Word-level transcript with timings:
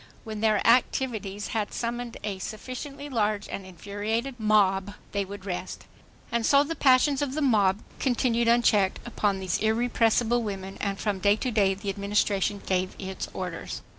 When 0.23 0.39
their 0.41 0.65
activities 0.65 1.49
had 1.49 1.71
summoned 1.71 2.17
a 2.23 2.39
sufficiently 2.39 3.07
large 3.07 3.47
and 3.47 3.67
infuriated 3.67 4.39
mob, 4.39 4.95
they 5.11 5.23
would 5.23 5.45
rest. 5.45 5.85
And 6.31 6.43
so 6.43 6.63
the 6.63 6.75
passions 6.75 7.21
of 7.21 7.35
the 7.35 7.41
mob 7.43 7.83
continued 7.99 8.47
unchecked 8.47 8.97
upon 9.05 9.37
these 9.39 9.59
irrepressible 9.59 10.41
women, 10.41 10.79
and 10.81 10.97
from 10.99 11.19
day 11.19 11.35
to 11.35 11.51
day 11.51 11.75
the 11.75 11.91
Administration 11.91 12.63
gave 12.65 12.95
its 12.97 13.29
orders. 13.31 13.83